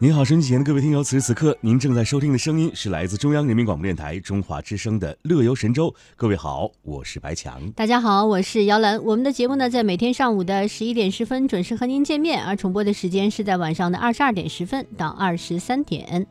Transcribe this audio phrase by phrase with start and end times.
[0.00, 5.88] 您好，收音机前的各位听友，此时此刻您正在收听的声音是来自中央人民广播电台中华之声的《乐游神州》。
[6.14, 7.68] 各位好，我是白强。
[7.72, 9.02] 大家好，我是姚兰。
[9.02, 16.24] 我们的节目呢，在每天上午的十一点十分准时和您见面，而重播的时间是在晚上的二十二点十分到二十三点。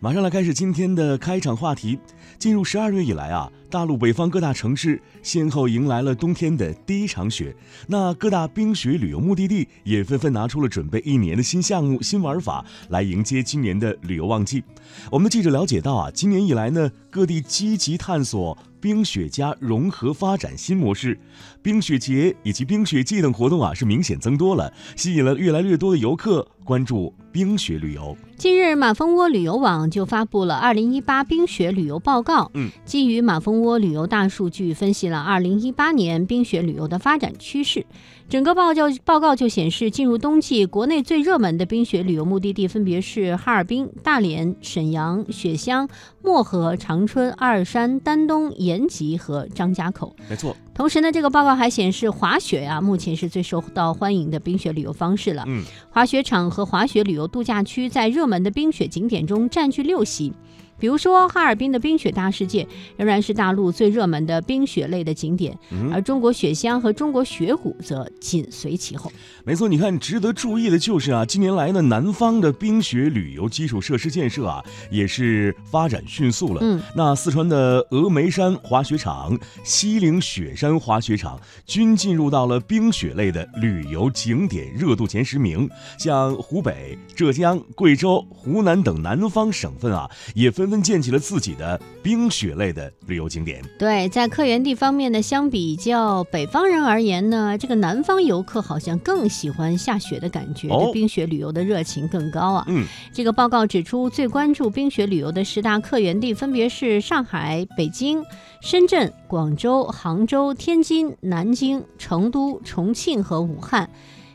[0.00, 1.96] 马上来开始今天的开场话题。
[2.36, 7.56] 进入十二月以来啊，大陆北方各大城市先后迎来了冬天的第一场雪，
[7.88, 14.62] 那各大冰雪旅游目的地也纷纷拿出了准备一年的新项目、新玩法来迎接今年的旅游旺季。
[15.10, 21.18] 我们的记者了解到啊，今年以来呢，各地积极探索冰雪加融合发展新模式，
[21.60, 28.16] 冰雪节以及冰雪季等活动啊是明显增多了，吸引了越来越多的游客关注冰雪旅游。
[28.36, 32.50] 近日，马蜂窝旅游网就发布了二零一八冰雪旅游报告。
[32.54, 37.84] 嗯，基于马蜂窝旅游大数据分析了二零一八年冰雪旅游的发展趋势。
[38.28, 45.88] 整个报告报告就显示，进入冬季，国内最热门的冰雪旅游目的地分别是哈尔滨、大连、沈阳、雪乡、
[46.22, 50.16] 漠河、长春、阿尔山、丹东、延吉和张家口。
[50.28, 50.56] 没错。
[50.74, 55.44] 同时呢，这个报告还显示，滑雪呀，目前是最受到欢迎的冰雪旅游方式了。
[55.46, 60.32] 嗯，滑雪场和滑雪旅游度假区在热门的冰雪景点中占据六席。
[60.78, 65.56] 比如说，哈尔滨的冰雪大世界仍然是大陆最热门的冰雪类的景点，
[65.92, 69.10] 而中国雪乡和中国雪谷则紧随其后。
[69.44, 76.60] 没错，你看，值得注意的就是啊，近年来呢，南方的冰雪旅游基础设施建设啊，也是发展迅速了。
[76.62, 85.68] 嗯，那四川的峨眉山滑雪场、西岭雪山滑雪场均进入到了冰雪类的旅游景点热度前十名。
[85.98, 93.62] 像湖北、浙江、贵州、湖南等南方省份啊，也纷纷建起了自己的冰雪类的旅游景点。
[93.78, 99.24] 对，在客源地方面呢，相比较北方人而言呢，这个南方游客好像更。
[99.34, 102.64] 喜欢下雪的感觉，对冰雪旅游的热情更高啊。
[102.68, 108.22] 嗯，这个报告指出，最关注冰雪旅游的十大客源地分别是上海、北京、
[108.60, 113.90] 深圳、广州、杭州、天津、南京、成都、重庆和武汉。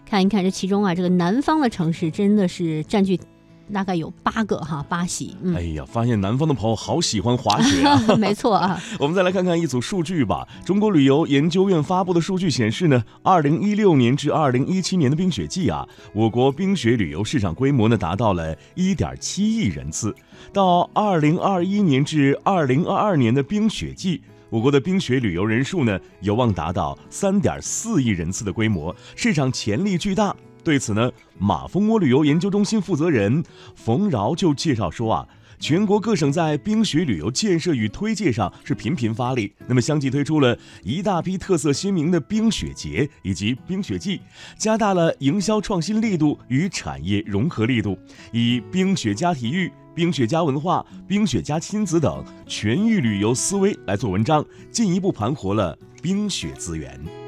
[0.05, 3.17] 看一看这其中啊，这个南方的城市真的是占据。
[3.73, 5.35] 大概有八个哈，八喜。
[5.55, 7.99] 哎呀，发现南方的朋友好喜欢滑雪啊！
[8.17, 8.81] 没错啊。
[8.99, 10.47] 我们再来看看一组数据吧。
[10.65, 20.13] 中国旅游研究院发布的数据显示呢，二零一六年至二零一七年的冰雪季啊，我国冰雪旅游市场规模呢达到了一点七亿人次。
[20.51, 30.35] 到二零二一年至二零二二年的冰雪季，我国的冰雪旅游人数呢有望达到三点四亿人次的规模，市场潜力巨大。
[30.63, 33.43] 对此呢，马蜂窝旅游研究中心负责人
[33.75, 35.27] 冯饶就介绍说啊，
[35.57, 44.21] 全国各省在冰雪旅游建设与推介上是频频发力，那么相继推出了一大批特色鲜明的冰雪节以及冰雪季，
[44.57, 47.97] 加大了营销创新力度与产业融合力度，
[48.31, 57.18] 以冰雪加体育、冰雪加文化、冰雪加亲子等全域旅游思维来做文章，进一步盘活了冰雪资源。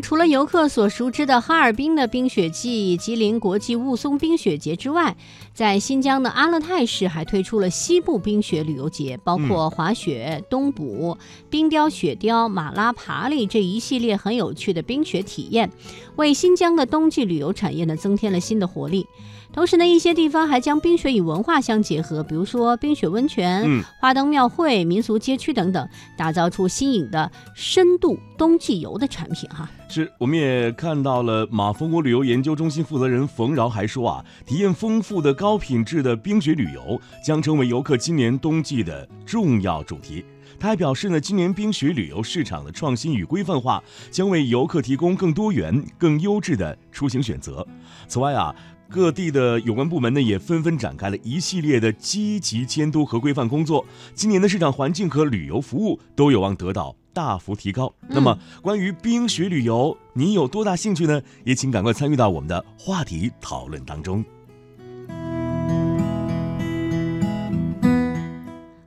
[0.00, 5.16] 除了游客所熟知的哈尔滨的冰雪季、吉林国际雾凇冰雪节之外，
[5.56, 11.16] 在新疆的阿勒泰市还推出了西部冰雪旅游节，包括滑雪、冬捕、
[11.48, 15.70] 冰雕、雪雕、马拉爬犁这一系列很有趣的冰雪体验，
[16.16, 19.06] 为新疆的冬季旅游产业呢增添了新的活力。
[19.54, 25.88] 同时呢，一些地方还将冰雪与文化相结合，比如说冰雪温泉、花灯庙会、民俗街区等等，
[26.18, 29.70] 打造出新颖的深度冬季游的产品哈。
[29.88, 40.24] 是，我们也看到了马蜂窝旅游研究中心负责人冯饶还说啊，体验丰富的高品质的冰雪旅游将成为游客今年冬季的重要主题。
[40.58, 47.66] 他还表示呢，今年冰雪旅游市场的创新与规范化将为游客提供更多元、更优质的出行选择。
[48.08, 48.56] 此外啊。
[48.88, 53.84] 各地的有关部门呢，也纷纷展开了一系列的积极监督和规范工作。
[54.14, 57.92] 今年的市场环境和旅游服务都有望得到大幅提高。
[58.08, 61.20] 那么，关于冰雪旅游，你有多大兴趣呢？
[61.42, 64.24] 也请赶快参与到我们的话题讨论当中。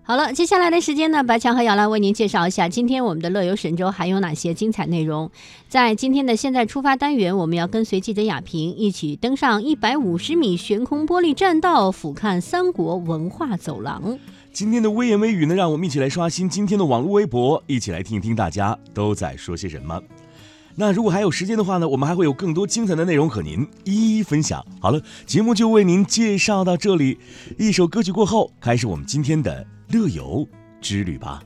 [0.09, 5.29] 好了，接下来的时间呢，白强和姚兰为您介绍一下今天我们的乐游神州还有哪些精彩内容。
[5.67, 14.17] 在今天的现在出发单元，我们要跟随记者亚平一起登上一百五十米悬空玻璃栈道，俯瞰三国文化走廊。
[14.51, 20.01] 今天的微言微语呢，让我们一起来刷新今天的网络微博，一起来听一听大家都在说些什么。
[20.80, 24.66] 那如果还有时间的话呢，我们还会有更多精彩的内容和您一一分享。
[24.80, 27.20] 好了，节目就为您介绍到这里，
[27.58, 29.68] 一首歌曲过后，开始我们今天的。
[29.92, 30.48] 乐游
[30.80, 31.42] 之旅吧。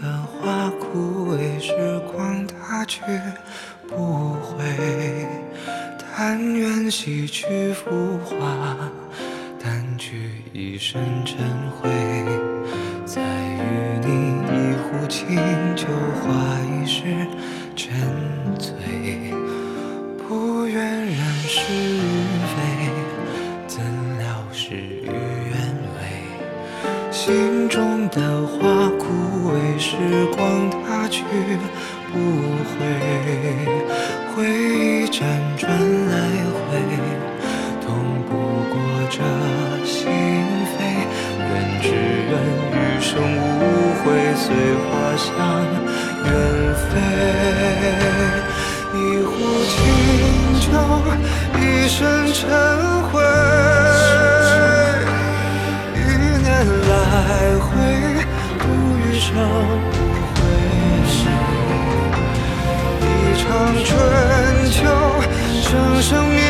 [0.00, 1.72] 的花枯萎，时
[2.12, 3.00] 光它去
[3.88, 4.64] 不回。
[6.18, 8.76] 但愿洗去浮华，
[9.62, 11.36] 淡去一身尘
[11.70, 11.90] 灰，
[13.04, 15.36] 再与你一壶清
[15.76, 15.86] 酒，
[16.22, 16.30] 话
[16.70, 17.02] 一世
[17.74, 17.94] 沉
[27.26, 29.96] 心中的花枯萎，时
[30.36, 31.24] 光它去
[32.12, 32.14] 不
[32.62, 32.72] 回。
[34.32, 35.24] 回忆辗
[35.58, 35.68] 转
[36.06, 36.14] 来
[36.54, 36.78] 回，
[37.84, 38.30] 痛不
[38.70, 38.78] 过
[39.10, 39.18] 这
[39.84, 40.06] 心
[40.70, 40.78] 扉。
[41.40, 41.50] 愿
[41.82, 41.84] 只
[42.30, 42.32] 愿
[42.70, 43.42] 余生无
[44.04, 44.06] 悔，
[44.36, 44.46] 随
[44.86, 44.86] 花
[45.16, 45.26] 香
[46.22, 46.28] 远
[46.78, 46.94] 飞。
[48.94, 49.34] 一壶
[49.66, 49.74] 清
[50.60, 50.64] 酒，
[51.58, 52.38] 一身尘
[53.10, 53.55] 灰。
[59.26, 59.42] 生无
[60.36, 60.38] 悔。
[63.02, 63.10] 一
[63.42, 63.44] 场
[63.84, 63.90] 春
[64.70, 64.78] 秋，
[65.62, 66.45] 生生灭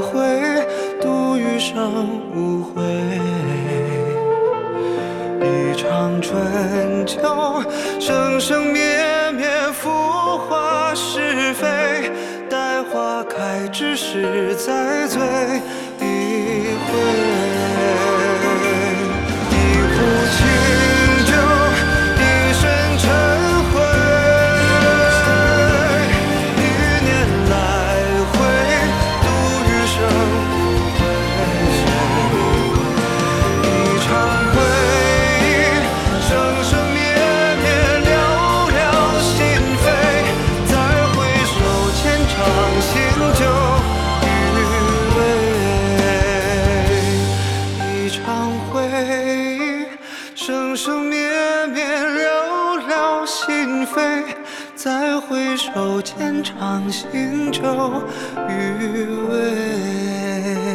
[0.00, 0.66] 回，
[1.00, 2.82] 度余生无悔。
[5.40, 7.20] 一场春秋，
[8.00, 9.88] 生生灭灭，浮
[10.38, 12.10] 华是非。
[12.50, 15.20] 待花开之时，再醉。
[57.58, 57.64] 愁
[58.46, 60.67] 余味